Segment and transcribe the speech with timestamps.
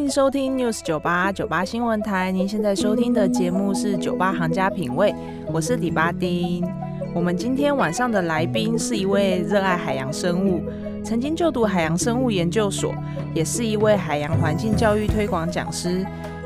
[0.00, 2.32] 欢迎收听 News 九八九八新闻台。
[2.32, 5.12] 您现在收听的节目是《酒吧行家品味》，
[5.52, 6.66] 我是李巴丁。
[7.14, 10.62] 我们今天晚上的来宾是一位热爱海洋生物，
[11.04, 12.94] 曾经就读海洋生物研究所，
[13.34, 16.02] 也是一位海洋环境教育推广讲师。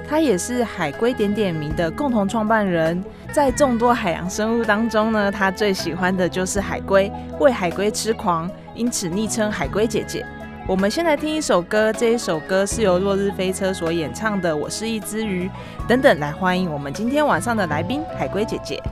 [0.08, 3.00] 他也是海龟点点名的共同创办人。
[3.32, 7.08] 在众多海洋生物当中呢，他最喜欢的就是海龟，
[7.38, 10.26] 为海龟痴狂，因此昵称海龟姐姐。
[10.66, 15.46] 我们先来听一首歌，这一首歌是由落日飞车所演唱的《我是一只鱼》
[15.86, 18.82] 等等，来欢迎我们今天晚上的来宾海龟姐姐。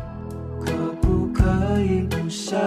[0.66, 2.60] 可不可以不想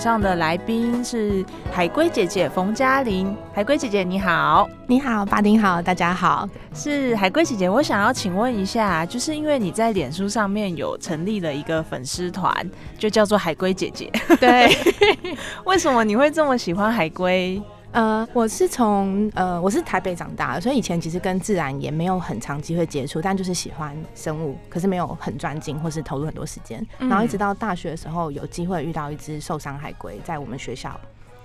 [0.00, 3.36] 上的来宾是海龟姐姐冯嘉玲。
[3.52, 6.48] 海龟姐姐你好，你好，巴丁好，大家好。
[6.72, 12.50] 是海龟姐姐，我想要请问一下，就是因为你在脸书上面有成立了一个粉丝团，
[12.98, 14.10] 就叫做海龟姐姐，
[14.40, 14.74] 对，
[15.64, 17.60] 为什么你会这么喜欢海龟？
[17.92, 26.86] 呃，我是从呃，我是台北长大的，所以以前其实跟自然也没有很长机会接触，但就是喜欢生物，可是没有很专精或是投入很多时间。
[27.00, 30.90] 嗯然后一直到大学的时候，有机会遇到一只受伤海龟，在我们学校，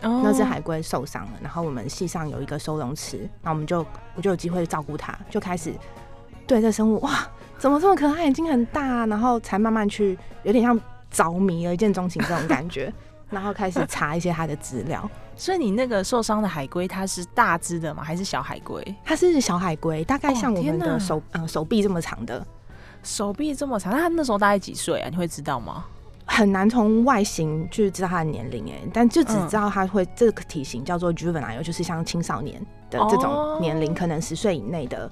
[0.03, 3.83] 哦那只海龟受伤了，然后我们系上有一个收容池，那我们就
[4.13, 5.73] 我就有机会照顾它，就开始
[6.45, 7.27] 对这生物哇，
[7.57, 10.79] 怎么这么可爱，眼睛很大、啊，然后才慢慢去有点像
[11.09, 12.93] 着迷了，一见钟情这种感觉，
[13.31, 15.09] 然后开始查一些它的资料。
[15.35, 18.03] 所以你那个受伤的海龟，它是大只的吗？
[18.03, 18.95] 还是小海龟？
[19.03, 22.45] 它是小海龟，大概哦像我们的手呃手臂这么长的，
[23.03, 25.09] 手臂这么长，那它那时候大概几岁啊？
[25.09, 25.85] 你会知道吗？
[26.27, 32.59] 很难从外形去知道它的年龄哎，但就只嗯知道它会这个体型叫做 juvenile，就是像青少年
[32.89, 35.11] 的这哦种年龄，可能十岁以内的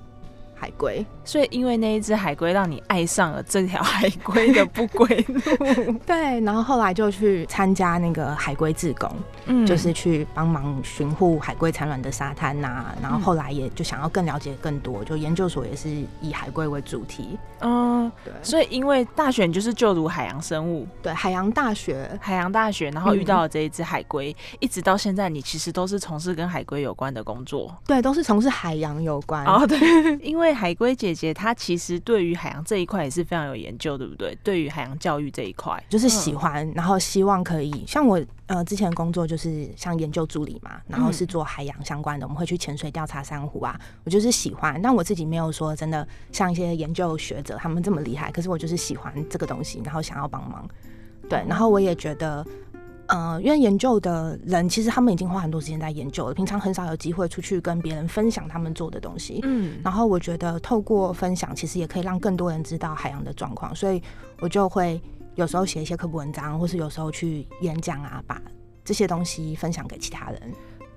[0.63, 1.06] 海龟。
[1.25, 5.94] 所以因为那一只海龟，让你爱上了这条海龟的不归路。
[6.06, 9.09] 对，然后后来就去参加那个海龟自工，
[9.46, 15.90] 嗯就是去帮忙巡护海龟产卵的沙滩呐、然后嗯后来也就想要更了解更多，就研究所也是
[16.22, 17.38] 以海龟为主题。
[17.61, 20.85] 嗯，对，所以因为大选就是就读海洋生物。
[21.02, 27.73] 对，海洋大学海洋大学，然后遇嗯到了这一只海龟，一直到现在，你其实都是从事跟海龟有关的工作。
[27.88, 29.46] 对都是从事海洋有关。
[29.46, 29.79] 哦，对，
[30.22, 34.38] 因为海龟姐姐她其实对于海洋这一块也是非常有研究，对不对？
[34.44, 43.79] 对于海洋教育这一块，就是喜欢，然后希望可以像我呃之前工作就是像研究助理嘛，然后是做海洋相关的，我们会去潜水调查珊瑚啊。
[44.03, 50.67] 我就是喜欢，但我自己没有说真的像一些研究学者他们这么厉害，可是我就是喜欢这个东西，然后想要帮忙。
[51.29, 52.46] 对，然后我也觉得。
[53.14, 59.40] 呃，因为研究的人其实他们已经花很多时间在研究了，平常很少有机会出去跟别人分享他们做的东西。
[59.44, 64.02] 嗯，然后我觉得透过分享，其实也可以让更多人知道海洋的状况，所以
[64.40, 65.00] 我就会
[65.36, 68.42] 有时候写一些科普文章，或是有时候去演讲啊，把
[68.84, 70.42] 这些东西分享给其他人。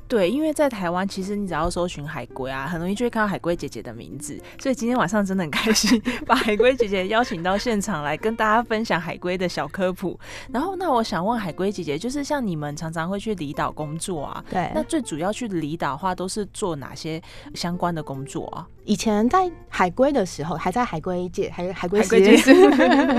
[0.08, 4.40] 对，因为在台湾，其实你只要搜寻海龟啊，很容易就会看到海龟姐姐的名字。
[4.58, 10.18] 所以今天晚上真的很开心，把海龟姐姐邀请到现场来跟大家分享海龟的小科普。
[10.50, 17.20] 然后，那我想问海龟姐姐，就是像你们常常会去离岛工作啊，对，那最主要去离岛的话，都是做哪些
[17.54, 18.66] 相关的工作啊？
[18.84, 22.54] 以前在海龟的时候，还在海龟界，还海龟实验室。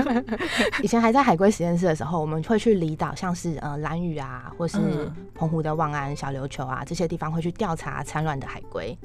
[0.82, 8.96] 以前还在海龟实验室的时候，我们会去离岛，像是呃蓝屿啊，或是嗯澎湖的望安、小琉球啊这些地方，会去调查产卵的海龟。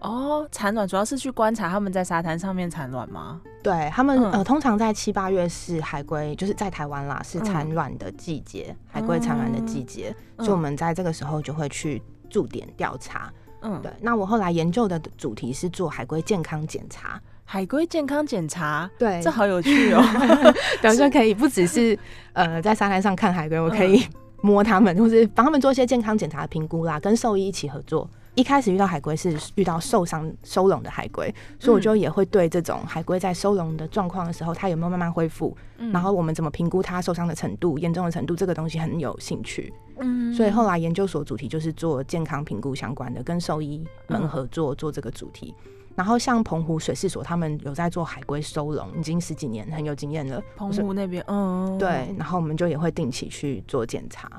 [0.00, 3.40] 哦，产卵主要是去观察他们在沙滩上面产卵吗？
[3.62, 13.32] 对他们、嗯呃，通常在七八月是海龟，就是在台湾啦，是嗯产卵的季节，海龟产卵的季节，嗯所以我们在这个时候就会去驻点调查。
[13.62, 17.20] 嗯，对，那我后来研究的主题是做海龟健康检查。
[17.48, 20.02] 海龟健康检查，对这好有趣哦。
[20.82, 21.98] 等于说可以不只是
[22.34, 24.10] 呃在沙滩上看海龟，我可以嗯
[24.46, 28.08] 摸他们，或是帮他们做一些健康检查的评估啦，跟兽医一起合作。
[28.36, 39.72] 一开始遇到海龟是遇到受伤收容的海龟，所以我就也会对这种海龟在收容的状况的时候，它有没有慢慢恢复，嗯然后我们怎么评估它受伤的程度、严重的程度，这个东西很有兴趣。
[39.98, 45.54] 嗯所以后来研究所主题就是做健康评估相关的，跟兽医们合作做这个主题。
[45.96, 50.40] 然后像澎湖水事所，他们有在做海龟收容，已经十几年，很有经验了。
[50.54, 54.30] 澎湖那边，嗯，对，然后我们就也会定期去做检查。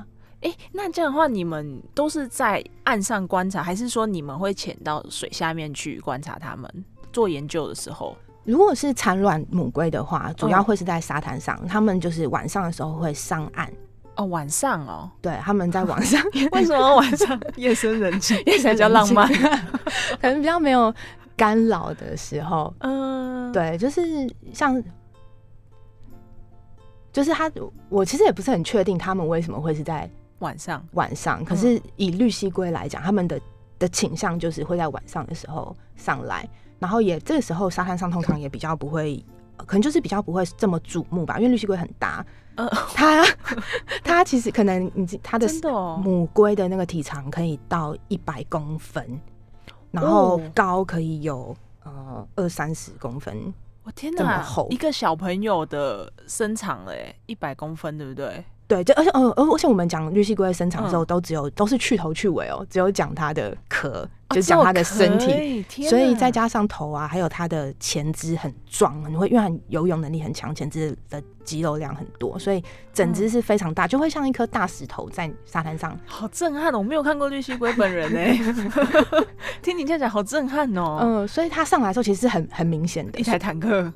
[0.42, 6.72] 哎、那这样的话，你们都是在岸上观察，还是说你们会潜到水下面去观察他们？
[7.12, 13.68] 做研究的时候，如果是产卵母龟的话，主要会是在沙滩上，他们就是晚上的时候会上岸。
[14.16, 16.22] 哦，晚上哦，对，他们在晚上
[16.54, 19.28] 为什么晚上 夜深人静， 夜深比较浪漫？
[20.22, 20.94] 可能比较没有
[21.38, 22.74] 干扰的时候。
[22.80, 24.02] 嗯，对，就是
[24.52, 24.84] 像，
[27.14, 27.50] 就是他，
[27.88, 31.46] 我其实也不是很确定他们为什么会是在晚上，晚上。
[31.46, 33.40] 可是以绿蜥龟来讲，他们的
[33.80, 36.48] 的倾向就是会在晚上的时候上来，
[36.80, 39.24] 然后也这个时候沙滩上通常也比较不会，
[39.58, 42.26] 呃可能就是比较不会这么瞩目吧，因为绿蜥龟很大，
[42.56, 43.26] 呃它
[44.04, 45.48] 它其实可能你它的
[46.04, 49.20] 母龟的那个体长可以到一百公分，
[50.02, 53.54] 然后哦高可以有呃二三十公分。
[53.84, 58.44] 我天这么哪厚，一个小朋友的身长嘞，一百公分，对不对？
[58.68, 65.66] 对，就而且呃，而而且我们讲绿蜥龟的身长的时候，嗯都只有都是去头去尾哦，只有讲它的壳，哦就讲他的身体。
[65.88, 72.64] 所以再加上头啊，还有他的前肢很壮，你会因为它游泳能力很强，前肢的肌肉量很多，所以
[72.94, 75.98] 整嗯只是非常大，就会像一颗大石头在沙滩上。
[76.06, 76.78] 好震撼哦！
[76.80, 78.38] 我没有看过绿蜥龟本人哎，
[79.64, 81.00] 听你这样讲，好震撼哦！
[81.02, 83.92] 嗯、所以他上来的时候其实是很很明显的一，台坦克，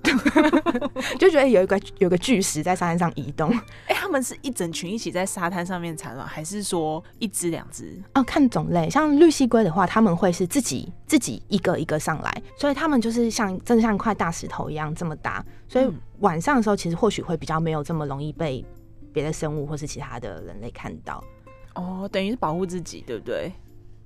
[1.20, 3.52] 就觉得有一个有个巨石在沙滩上移动。
[3.88, 8.02] 哎、他们是一整群一起在沙滩上面产卵，还是说一只两只？
[8.14, 15.96] 哦，看种类，像绿蜥龟的话，他们会是自己自己一个一个上来，所以他们就是像真的像一块大石头一样这么大，所以嗯。
[16.22, 18.64] 晚上的时候其实或许会比较没有这么容易被
[19.12, 21.24] 别的生物或是其他的人类看到。
[21.74, 23.52] 哦，等于是保护自己，对不对？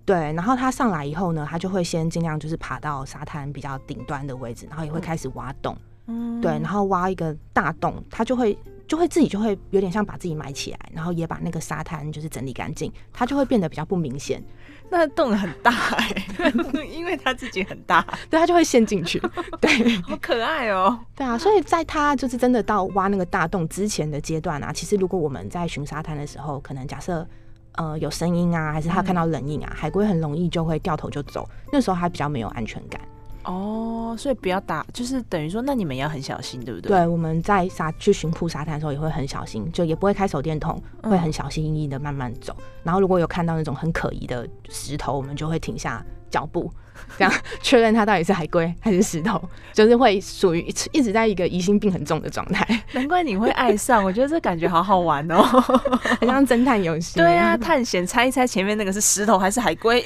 [0.06, 5.76] 对，然后它上来以后呢，它就会先尽量就是爬到沙滩比较顶端的位置，然后也会开始挖洞，
[6.08, 14.44] 嗯，对，然后挖一个大洞，它就会就会自己就会有点像把自己埋起来，然后也把那个沙滩就是整理干净，它就会变得比较不明显。
[14.88, 16.24] 那洞很大哎、
[16.94, 19.20] 因为它自己很大，对，它就会陷进去。
[19.60, 27.28] 对，好可爱哦、对啊，所以在它就是真的到挖那个大洞之前的阶段啊，其实如果我们在巡沙滩的时候，可能假设
[27.74, 33.02] 呃有声音啊，还是它看到人影啊，海龟很容易就会掉头就走，那时候还比较没有安全感。
[33.46, 36.90] 哦，所以不要打，就是等于说，那你们也要很小心，对不对？
[36.90, 42.56] 对，我们在沙去巡铺沙滩的时候也会很小心，就也不会开手电筒，嗯会很小心翼翼的慢慢走。
[42.84, 46.72] 然后如果有看到那种很可疑的石头，我们就会停下脚步，
[47.18, 49.42] 这样确认它到底是海龟还是石头，
[49.74, 55.44] 就是会属于一一直在一个疑心病很重的状态， 难怪你会爱上，我觉得这感觉好好玩哦、
[56.20, 57.20] 很像侦探游戏。
[57.20, 60.04] 对啊，探险猜一猜前面那个是石头还是海龟？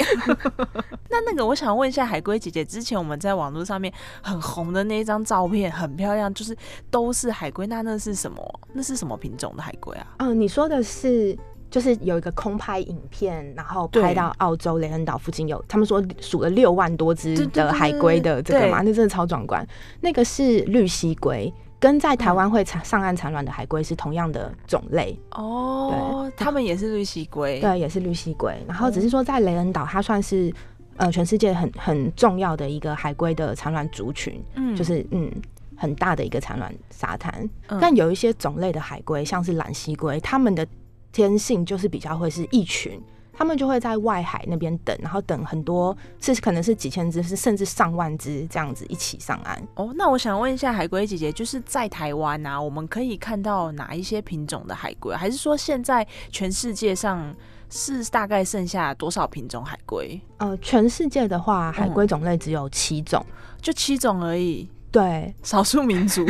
[1.10, 6.56] 那那个我想问一下海龟姐姐，之前我们在网络上面很红的那一张照片，很漂亮，就是
[6.92, 8.60] 都是海龟，那那是什么？
[8.74, 10.08] 那是什么品种的海龟啊？
[10.18, 11.38] 嗯，你说的是。
[11.70, 19.66] 就是有一个空拍影片，然后拍到澳洲雷恩岛附近有，他们说数了六万多只对对对的海龟的这个嘛，那真的超壮观。
[20.02, 27.60] 那个是绿蜥龟，跟在台湾会产上岸产卵的海龟是同样的种类，哦，他们也是绿蜥龟。
[27.60, 28.54] 对，也是绿蜥龟。
[28.68, 30.52] 然后只是说在雷恩岛，它算是
[30.98, 35.32] 呃全世界很很重要的一个海龟的产卵族群，嗯就是嗯
[35.78, 37.48] 很大的一个产卵沙滩。
[37.68, 40.68] 嗯但有一些种类的海龟，像是蓝蜥龟，它们的
[41.12, 43.02] 天性就是比较会是一群。
[43.32, 49.58] 他们就会在外海那边等，然后等很多，是可能是几千只，是甚至上万只这样子一起上岸。
[49.76, 55.16] 哦，那我想问一下海龟姐姐，就是在台湾啊，我们可以看到哪一些品种的海龟？
[55.16, 57.34] 还是说现在全世界上
[57.70, 60.20] 是大概剩下多少品种海龟？
[60.36, 63.26] 呃，全世界的话，海嗯龟种类只有七种。
[63.62, 66.26] 就七种而已，对少数民族。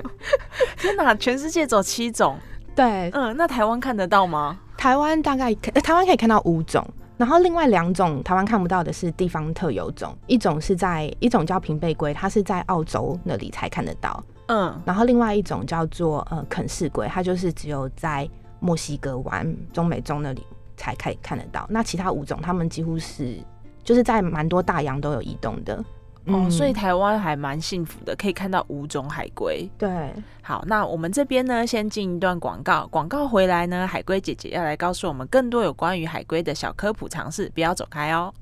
[0.80, 2.38] 天哪，全世界只有七种。
[2.74, 4.58] 对，嗯，那台湾看得到吗？
[4.76, 6.84] 台湾大概台湾可以看到五种，
[7.16, 20.42] 然后另外两种台湾看不到的是地方特有种，一种是在一种叫平背龟，它是在澳洲那里才看得到，嗯，然后另外一种叫做呃肯氏龟，它就是只有在墨西哥湾、中美洲那里
[20.76, 21.66] 才可以看得到。
[21.68, 23.38] 那其他五种，它们几乎是
[23.84, 25.84] 就是在蛮多大洋都有移动的。
[26.26, 29.68] 哦，嗯所以台湾还蛮幸福的，可以看到五种海龟。
[29.76, 38.32] 对，好，那我们这边呢，先进一段广告，广告回来呢，海龟姐姐要来告诉我们更多有关于海龟的小科普常识，不要走开哦。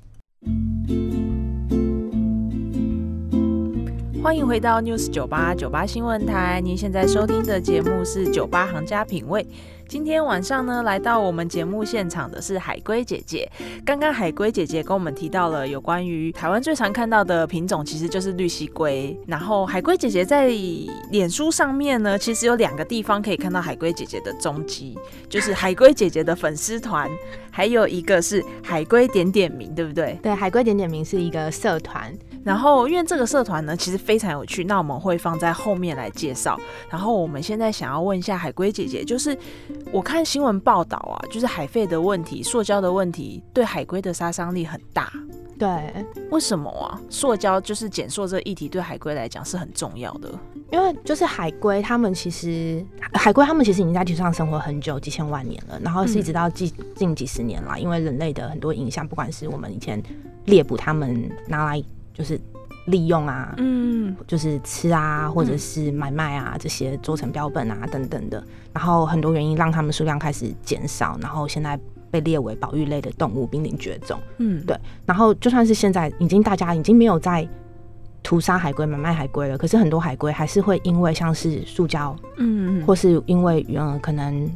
[4.23, 9.43] 欢迎回到 News 九八九八新闻台，您现在收听的节目是九八行家品味。
[9.91, 13.51] 今天晚上呢，来到我们节目现场的是海龟姐姐。
[13.85, 19.13] 刚刚海龟姐姐跟我们提到了有关于台湾最常看到的品种，其实就是绿蜥龟。
[19.27, 20.47] 然后海龟姐姐在
[21.09, 27.11] 脸书上面呢，其实有两个地方可以看到海龟姐姐的踪迹，就是海龟姐姐的粉丝团，
[27.49, 30.17] 还有一个是海龟点点名，对不对？
[30.23, 36.59] 对，海龟点点名是一个社团，然后，因为这个社团呢，其实非常有趣，那我们会放在后面来介绍。
[36.89, 39.37] 然后，我们现在想要问一下海龟姐姐，就是
[39.91, 45.11] 我看新闻报道啊，就是海废的问题、塑胶的问题，对海龟的杀伤力很大。
[45.59, 45.93] 对，
[46.31, 46.99] 为什么啊？
[47.07, 50.27] 塑胶就是减塑这个议题对海龟来讲是很重要的。
[50.71, 52.83] 因为就是海龟，它们其实
[53.13, 60.01] 海龟它们其实已经在地球上生活很久，几千万年了，然后是一直到近近几十年了，因为人类的很多影响，不管是我们以前
[60.45, 61.83] 猎捕它们拿来
[62.21, 62.39] 就是
[62.85, 71.79] 利用啊，嗯就是吃啊，或者是买卖啊，这些做成标本啊等等的，然后很多原因让它们数量开始减少，然后现在
[72.11, 74.19] 被列为保育类的动物，濒临绝种。
[74.37, 77.47] 嗯，对然后就算是现在已经大家已经没有在
[78.21, 84.47] 屠杀海龟、买卖海龟了，可是很多海龟还是会因为像是塑胶，嗯嗯或是因为嗯、呃可能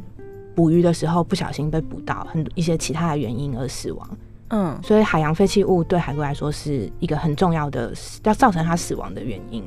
[0.54, 4.08] 捕鱼的时候不小心被捕到，很一些其他的原因而死亡。
[4.48, 7.92] 嗯，所以海洋废弃物对海龟来说是一个很重要的，
[8.24, 9.64] 要造成它死亡的原因。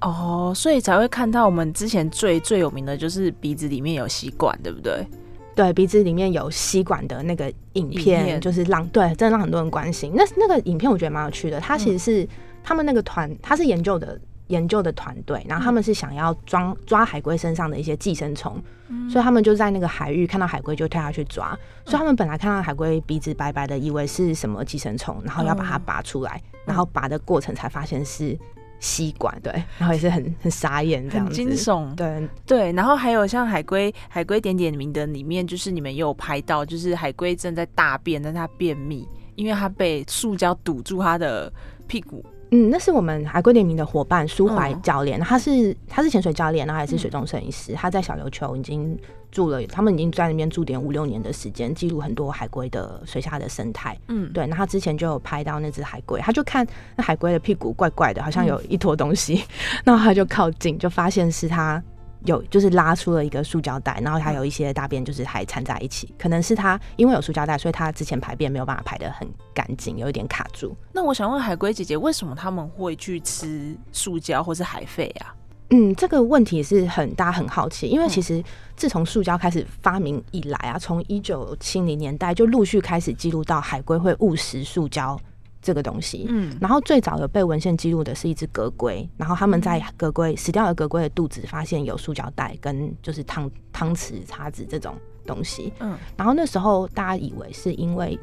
[0.00, 5.06] 哦，所以才会看到我们之前最最有名的就是鼻子里面有吸管，对不对？
[5.54, 10.12] 对，鼻子里面有吸管的那个影片，影片就是让对，真的让很多人关心。
[10.14, 12.28] 那那个影片我觉得蛮有趣的，它其实是、
[12.62, 18.62] 他们那个团，他是研究的研究的团队，然后他们是想要装抓海龟身上的一些寄生虫，
[19.10, 28.38] 所以他们就在那个海域看到海龟就跳下去抓，所以他们本来看到海龟鼻子白白的，以为是什么寄生虫，然后要把它拔出来，然后拔的过程才发现是
[28.78, 31.94] 吸管，对，然后也是很很傻眼这样很子，惊悚。
[31.96, 41.52] 对，对，然后还有像海龟海龟点点名的里面，就是你们也有拍到，就是海龟正在大便，但是它便秘，因为它被塑胶堵住它的
[41.88, 42.24] 屁股。
[42.50, 47.72] 嗯，那是我们海龟联名的伙伴舒怀嗯教练，他是他是潜水教练，然后也是水中摄影师。
[47.74, 48.96] 他在小琉球已经
[49.32, 53.98] 住了，他们已经在那边住点五六年的时间，记录很多海龟的水下的生态。
[54.08, 59.42] 嗯，对，那他之前就有拍到那只海龟，他就看那海龟的屁股怪怪的，好像有一坨东西，
[59.84, 61.82] 然后他就靠近，就发现是它
[62.26, 70.76] 有就是拉出了一个塑胶袋，然后它有一些大便就是还掺在一起，可能是它因为有塑胶袋，所以它之前排便没有办法排得很干净，有一点卡住。
[70.92, 75.34] 那我想问海龟姐姐，为什么他们会去吃塑胶或是海废啊？
[75.70, 78.42] 嗯，这个问题是很大家很好奇，因为嗯其实
[78.76, 85.18] 自从塑胶开始发明以来啊，从一九七零年代就陆续开始记录到海龟会误食塑胶
[85.66, 86.26] 这个东西。
[86.28, 94.94] 嗯然后最早有被文献记录的是一只格龟，然后他们在格龟死掉的格龟的肚子发现有塑胶袋跟就是汤汤匙、叉子这种
[95.26, 95.72] 东西。
[95.80, 98.16] 嗯然后那时候大家以为是因为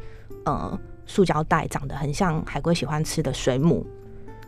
[0.45, 3.85] 呃塑胶袋长得很像海龟喜欢吃的水母，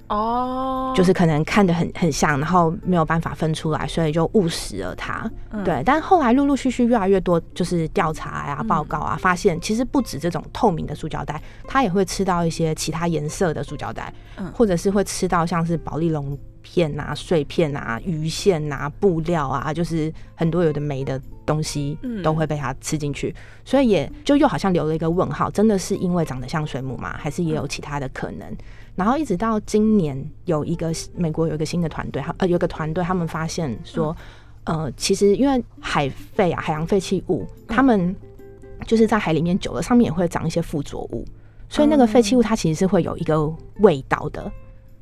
[0.07, 5.29] 哦，就是可能看得很很像，然后没有办法分出来，所以就误食了它。
[5.51, 5.63] 嗯。
[5.63, 14.51] 对，但后来陆陆续续越来越多，就是调查呀、嗯报告啊，发现其实不止这种透明的塑胶袋，它也会吃到一些其他颜色的塑胶袋，嗯。
[14.53, 23.33] 或者是会吃到像是保丽龙片啊、碎片啊、鱼线啊、布料啊，就是很多有的没的东西嗯都会被它吃进去，
[23.63, 27.15] 所以也就又好像留了一个问号，真的是因为长得像水母吗？
[27.17, 28.55] 还是也有其他的可能？
[28.95, 34.15] 然后一直到今年有一个美国有一个新的团队，他呃有个团队他们发现说，
[34.63, 38.15] 呃，其实因为海废啊、海洋废弃物，他们
[38.87, 41.25] 就是在海里面久了，上面也会长一些附着物，
[41.67, 44.49] 所以那个废弃物它其实是会有一个味道的。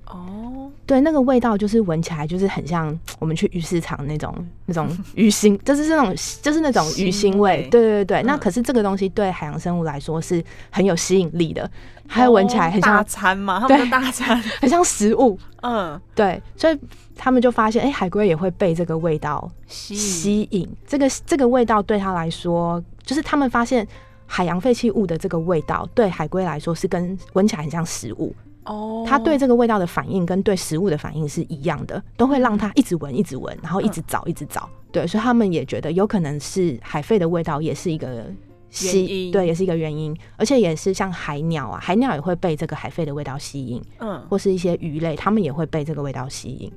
[0.08, 0.43] 哦，
[0.86, 4.34] 对，那个味道就是闻起来就是很像我们去鱼市场那种
[4.66, 7.68] 那种鱼腥，就是这种就是那种鱼腥腥味味。
[7.70, 11.70] 对对对，那嗯可是这个东西对海洋生物来说是很有吸引力的，
[12.08, 15.38] 还有闻起来很哦大像餐嘛，他们的大餐， 很像食物。
[15.62, 16.78] 嗯，对，所以
[17.16, 20.68] 他们就发现，哎、海龟也会被这个味道吸引。
[20.86, 23.88] 这个这个味道对他来说，就是他们发现
[24.26, 28.36] 海洋废弃物的这个味道对海龟来说是跟闻起来很像食物。
[28.66, 34.70] 哦，它对这个味道的反应跟对食物的反应是一样的，都会让它一直闻、一直闻，然后一直找、一直找。
[34.92, 38.26] 对，所以他们也觉得有可能是海肺的味道也是一个
[38.70, 39.32] 吸，因。
[39.32, 46.72] 对，也是一个原因，而且也是像海鸟啊，海鸟也会被这个海肺的味道吸引，嗯，或是一些鱼类，它们也会被这个味道吸引。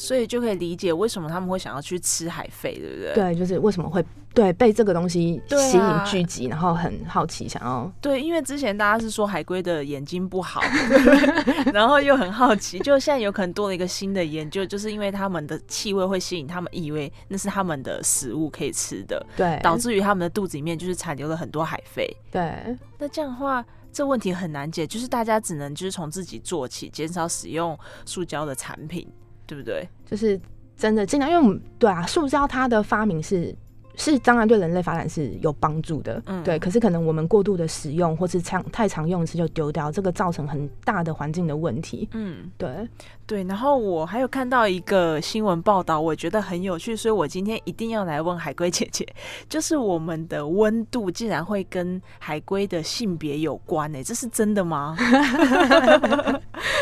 [0.00, 3.14] 所以就可以理解为什么他们会想要去吃海废，对不对？
[3.14, 4.02] 对，就是为什么会
[4.32, 7.92] 对被这个东西吸引聚集，然后很好奇想要。
[8.00, 10.62] 对，因为之前大家是说海龟的眼睛不好，
[11.74, 22.08] 然后又很好奇，就现在有可能多了一个新的研究，就是因为他们的气味会吸引他们，以为那是他们的食物可以吃的，对，导致于他们的肚子里面就是残留了很多海废。
[22.30, 27.76] 对那这样的话，这问题很难解，就是大家只能就是从自己做起，减少使用
[28.06, 29.06] 塑胶的产品，
[29.50, 29.88] 对不对？
[30.06, 30.40] 就是
[30.76, 33.52] 真的尽量，因为我们对啊，塑胶它的发明是
[33.96, 36.58] 是当然对人类发展是有帮助的，嗯对。
[36.58, 42.08] 可是可能我们过度的使用，或是常太常用一次就丢掉，这个造成很大的环境的问题。
[42.12, 42.88] 嗯，对，
[43.26, 43.44] 对。
[43.44, 49.06] 然后我还有看到一个新闻报道，我觉得很有趣，所以我今天一定要来问海龟姐姐，
[49.48, 54.96] 就是我们的温度竟然会跟海龟的性别有关呢、这是真的吗？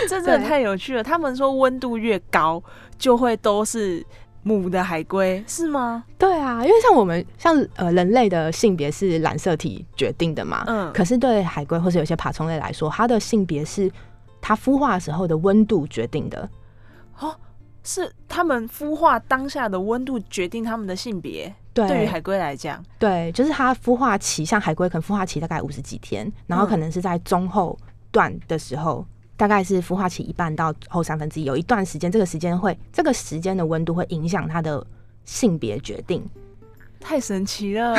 [0.09, 1.03] 这 真的太有趣了。
[1.03, 2.63] 他们说温度越高，
[2.99, 4.05] 就会都是
[4.43, 6.05] 母的海龟，是吗？
[6.17, 13.91] 对啊，因为像我们像呃人类的性别是染色体决定的嘛，嗯可是对海龟或是有些爬虫类来说，它的性别是
[14.41, 16.49] 它孵化时候的温度决定的。
[17.19, 17.35] 哦，
[17.83, 21.53] 是它们孵化当下的温度决定它们的性别。
[21.75, 27.79] 对，对于海龟来讲，对，就是它孵化期，像海龟可能孵化期大概五十几天，然后可能是在中后
[28.11, 29.07] 段的时候，
[29.39, 34.85] 大概是孵化期一半到后三分之一，有一段时间，这个时间会，这个时间的温度会影响它的
[35.25, 36.29] 性别决定，
[36.99, 37.95] 太神奇了。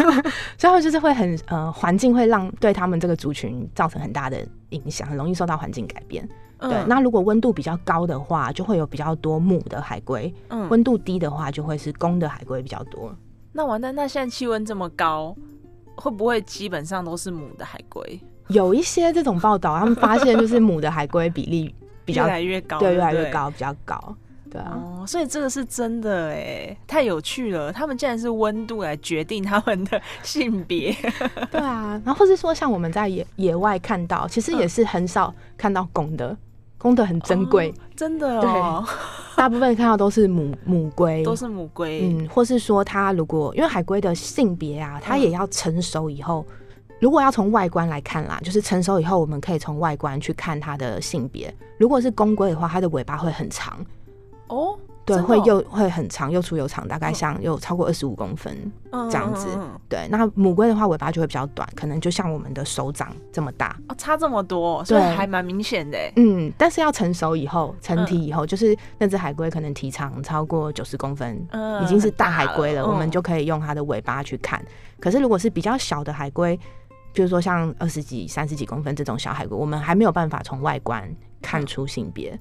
[0.58, 6.28] 所以就是会很呃，环境会让对他们这个族群造成很大的影响，很容易受到环境改变。
[6.58, 13.10] 对，嗯那如果温度比较高的话，就会有比较多母的海龟；嗯温度低的话，就会是公的海龟比较多。
[13.52, 15.34] 那完蛋，那现在气温这么高，
[15.94, 18.20] 会不会基本上都是母的海龟？
[18.48, 22.94] 有一些这种报道，他们发现就是母的海龟比例 比较越来越高，对。
[22.94, 24.16] 越来越高，比较高。
[24.50, 27.72] 对啊，哦，所以这个是真的哎，太有趣了！
[27.72, 30.94] 他们竟然是温度来决定他们的性别，
[31.50, 32.00] 对啊。
[32.04, 36.36] 然后或是说，像我们在野野外看到，其实也是很少看到公的，
[36.78, 38.86] 公的很珍贵，哦真的哦，
[39.34, 42.02] 大部分看到都是母母龟，都是母龟。
[42.04, 46.46] 嗯，或是说它如果因为海龟的性别啊，它也要成熟以后。
[47.04, 51.54] 如果要从外观来看啦，就是成熟以后，我们可以从外观去看它的性别。
[51.76, 53.78] 如果是公龟的话，它的尾巴会很长，
[54.48, 58.56] 哦，对，哦会又会很长，又粗又长，大概像有超过二十五公分。
[58.90, 59.48] 嗯这样子
[59.86, 63.76] 对，那母龟的话，尾巴就会比较短，可能就像我们的手掌这么大。
[63.88, 66.10] 哦，差这么多，所以还蛮明显的哎。
[66.16, 74.64] 嗯，但是要成熟以后，成嗯体以后，就是那只海龟可能体长超过九十公分，嗯已经是大海龟了，我们就可以用它的尾巴去看。
[74.98, 76.58] 可是如果是比较小的海龟，
[77.14, 82.38] 比如说像二十几、三十几公分这种小海龟，我们还没有办法从外观看出性别。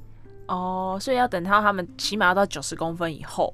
[0.47, 3.53] 哦，所以要等到他们起码要到九十公分以后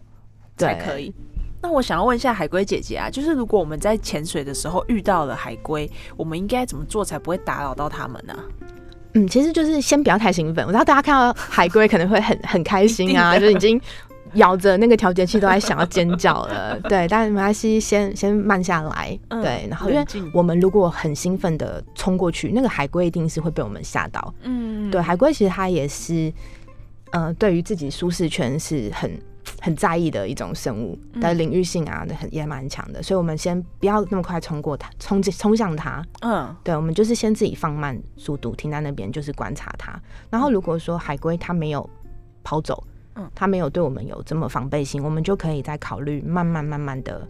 [0.58, 1.14] 才可以。
[1.62, 8.34] 那我想要问一下海龟姐姐啊，就是如果我们在潜水的时候遇到了海龟，我们应该怎么做才不会打扰到它们呢、
[9.14, 10.66] 嗯，其实就是先不要太兴奋。
[10.66, 13.80] 我知道大家看到海龟可能会很很开心啊，就已经
[14.34, 16.80] 咬着那个调节器都在想要尖叫了。
[16.90, 19.18] 对，但没关系，先先慢下来。
[19.30, 24.34] 嗯对，然后因为我们如果很兴奋的冲过去，那个海龟一定是会被我们吓到。
[24.44, 26.32] 嗯，对，海龟其实它也是，
[27.12, 29.12] 呃，对于自己舒适圈是很
[29.62, 33.02] 很在意的一种生物，嗯的领域性啊，很也蛮强的。
[33.02, 36.04] 所以我们先不要那么快冲过它，冲进冲向它。
[36.22, 40.00] 嗯对，我们就是先自己放慢速度，停在那边就是观察它。
[40.30, 41.90] 然后如果说海龟它没有
[42.44, 42.84] 跑走，
[43.20, 43.30] 嗯。
[43.36, 47.28] 他没有对我们有这么防备心，我们就可以再考虑慢慢慢慢的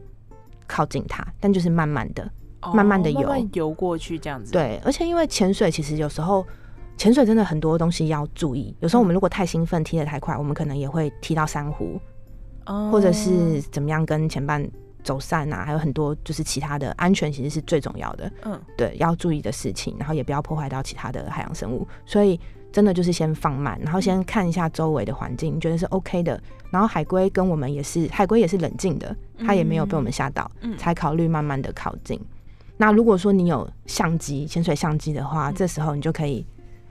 [0.67, 2.31] 靠近他，但就是慢慢的，
[2.73, 3.71] 慢慢的游哦慢慢游。
[3.71, 6.45] 过去这样子。，对，而且因为潜水其实有时候
[6.95, 11.99] 潜水真的很多东西要注意，有时候我们如果太兴奋踢得太快，我们可能也会踢到珊瑚，
[12.67, 12.89] 哦。
[12.91, 14.63] 或者是怎么样跟前半
[15.03, 18.61] 走散啊，还有很多就是其他的安全其实是最重要的，嗯。
[18.77, 22.39] 对，要注意的事情，然后也不要破坏到其他的海洋生物，所以。
[22.71, 26.39] 真的就是先放慢，然后先看一下周围的环境，觉得是 OK 的。
[26.69, 32.19] 然后海龟跟我们也是，海龟也是冷静的，它也没有被我们吓到，嗯才考虑慢慢的靠近。
[32.77, 36.45] 那如果说你有相机、潜水相机的话，这时候你就可以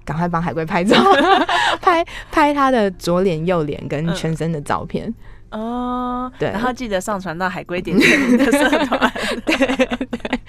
[0.05, 0.97] 赶快帮海龟拍照，
[1.81, 5.15] 拍拍它的左脸、右脸跟全身的照片。
[5.51, 9.13] 哦，对然后记得上传到海龟点点的社团。
[9.47, 10.41] 对对。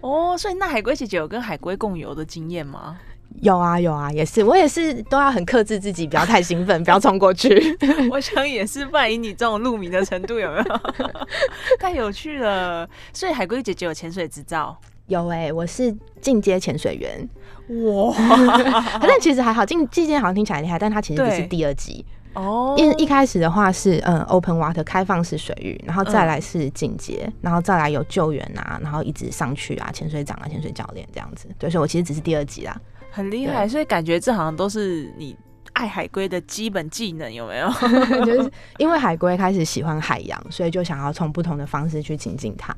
[0.00, 2.98] 哦，所以那海龟姐姐有跟海龟共游的经验吗？
[3.46, 7.78] 有啊有啊，也是，我也是都要很克制自己，不要太兴奋， 不要冲过去。
[8.10, 10.64] 我想也是，不然以你这种入迷的程度，有没有？
[11.78, 12.88] 太有趣了。
[13.12, 14.76] 所以海龟姐姐有潜水执照。
[15.06, 17.28] 有哎、我是进阶潜水员，
[17.84, 18.12] 哇！
[19.00, 22.04] 但其实还好，进进阶好像听起来厉害，但它其实只是第二级。
[22.34, 31.46] 哦，因为一开始的话是嗯 open water 开放式水域，然后再来是进阶，然后再来有救援啊，然后一直上去啊，潜水长啊，潜水教练这样子。
[31.56, 32.76] 对，所以我其实只是第二级啦。
[33.16, 35.34] 很厉害，所以感觉这好像都是你
[35.72, 37.68] 爱海龟的基本技能，有没有？
[38.26, 42.74] 就是因为海龟开始喜欢海洋，所以就想要从不同的方式去亲近它。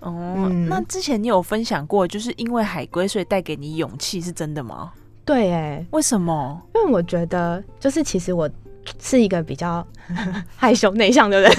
[0.00, 4.92] 哦，嗯那之前你有分享过，就是因为海龟，所以带给你勇气，是真的吗？
[5.26, 6.60] 对，哎，为什么？
[6.74, 8.48] 因为我觉得就是其实我
[9.04, 9.84] 是一个比较
[10.56, 11.50] 害羞内向的人。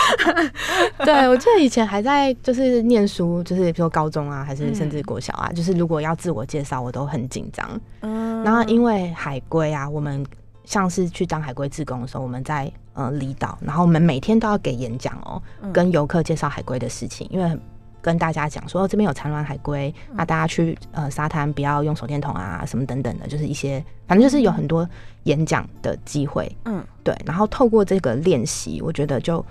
[1.04, 7.80] 对，我记得以前还在就是念书，就是比如说高中啊，还是甚至国小啊，就是如果要自我介绍，我都很紧张。
[8.02, 10.24] 嗯然后因为海龟啊，我们
[10.64, 17.58] 像是去当海龟志工的时候，我们在呃离岛，然后我们每天都要给演讲哦，嗯跟游客介绍海龟的事情，因为
[18.02, 20.16] 跟大家讲说、哦这边有产卵海龟，嗯。
[20.16, 24.86] 那大家去呃沙滩不要用手电筒啊，什么等等的，就是一些反正就是有很多
[25.22, 26.84] 演讲的机会，嗯。
[27.02, 29.44] 对，然后透过这个练习，我觉得就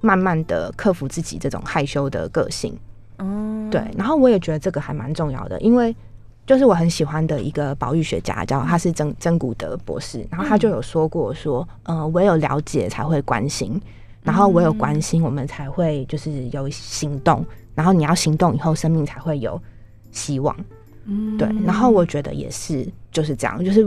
[0.00, 2.76] 慢慢的克服自己这种害羞的个性，
[3.18, 5.94] 嗯，对，然后我也觉得这个还蛮重要的，因为
[6.46, 13.80] 就是我很喜欢的一个保育学家，叫他是曾曾古德博士，然后他就有说过说，呃，唯有了解才会关心，
[14.24, 19.60] 然后唯有关心，我们才会就是有行动，然后你要行动以后，生命才会有
[20.10, 20.56] 希望。
[21.04, 23.86] 嗯对，然后我觉得也是就是这样，就是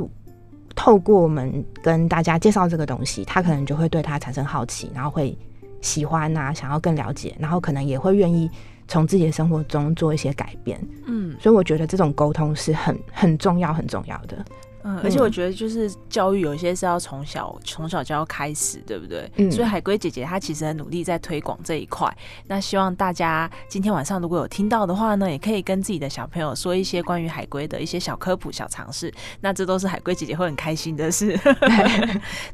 [0.76, 5.36] 透过我们跟大家介绍这个东西，他可能就会对他产生好奇，然后会
[5.82, 8.47] 喜欢啊，想要更了解，然后可能也会愿意
[8.88, 10.80] 从自己的生活中做一些改变。
[11.08, 14.45] 嗯所以我觉得这种沟通是很很重要、很重要的。
[14.88, 19.30] 嗯，而且我觉得就是教育有一些是要从小从小就要开始，对不对？
[19.36, 22.10] 嗯所以海龟姐姐她其实很努力在推广这一块。
[22.47, 29.13] 那希望大家今天晚上如果有听到的话呢，也可以跟自己的小朋友说一些关于海龟的一些小科普、小常识。
[29.41, 31.38] 那这都是海龟姐姐会很开心的事。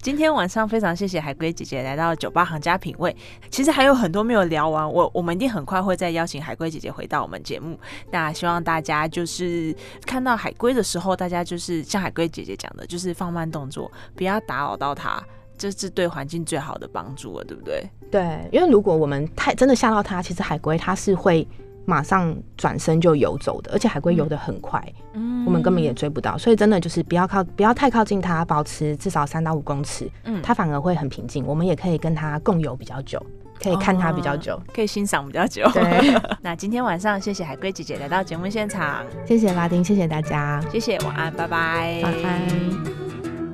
[0.02, 3.16] 今天晚上非常谢谢海龟姐姐来到酒吧行家品味。
[3.52, 7.80] 其实还有很多没有聊完，我我们一定很快会再邀请海龟姐姐回到我们节目。
[8.12, 15.22] 那希望大家就是看到海龟的时候，大家就是像海龟姐姐讲的，就是放慢动作，不要打扰到它，
[15.58, 17.90] 这是对环境最好的帮助了，对不对？
[18.12, 21.48] 对，因为如果我们太真的吓到它，其实海龟它是会
[21.86, 24.82] 马上转身就游走的，而且海龟游得很快，
[25.14, 26.38] 嗯我们根本也追不到。
[26.38, 31.46] 所以真的就是不要靠，不要太靠近它，保持至少三到五公尺，嗯它反而会很平静。
[31.46, 33.22] 我们也可以跟它共游比较久，
[33.64, 34.62] 可以看它比较久。
[34.74, 35.70] 可以欣赏比较久。
[35.72, 42.42] 对，那今天晚上谢谢海龟姐姐来到节目现场，谢谢拉丁，谢谢大家，谢谢，晚安，拜拜，晚安。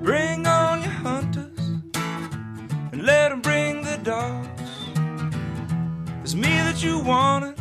[0.04, 1.60] Bring on your hunters
[2.92, 4.48] and let them bring the dogs.
[6.24, 7.56] It's me that you wanted.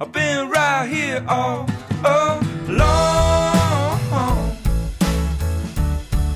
[0.00, 1.66] I've been right here all
[2.04, 2.36] along.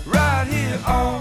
[0.04, 1.20] Right here all